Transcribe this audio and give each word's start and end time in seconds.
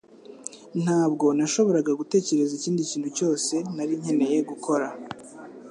Ntabwo 0.83 1.25
nashoboraga 1.37 1.91
gutekereza 1.99 2.51
ikindi 2.55 2.81
kintu 2.91 3.09
cyose 3.17 3.53
nari 3.75 3.93
nkeneye 4.01 4.39
gukora 4.49 4.87